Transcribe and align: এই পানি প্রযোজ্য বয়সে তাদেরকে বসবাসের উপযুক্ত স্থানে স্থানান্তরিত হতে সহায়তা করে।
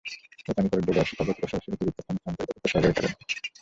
এই 0.39 0.53
পানি 0.55 0.67
প্রযোজ্য 0.71 0.91
বয়সে 0.91 1.15
তাদেরকে 1.19 1.41
বসবাসের 1.43 1.73
উপযুক্ত 1.75 1.99
স্থানে 1.99 2.17
স্থানান্তরিত 2.17 2.51
হতে 2.51 2.67
সহায়তা 2.71 2.91
করে। 2.97 3.07